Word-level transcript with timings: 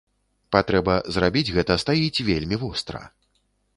Патрэба 0.55 0.95
зрабіць 1.17 1.53
гэта 1.57 1.77
стаіць 1.85 2.23
вельмі 2.31 2.55
востра. 2.63 3.07